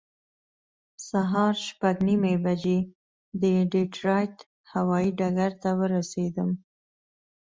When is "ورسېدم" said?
5.79-6.49